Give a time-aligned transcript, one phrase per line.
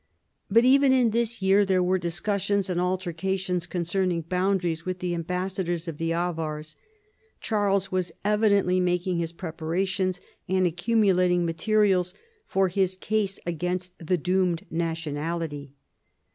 [0.49, 5.87] But even in this year there were discussions and altercations concerning boundaries with the ambassadors
[5.87, 6.75] of the Avars.
[7.39, 10.19] Charles was evidently making his preparations
[10.49, 12.15] and accumulating materials
[12.47, 15.75] for his case against the doomed nationality.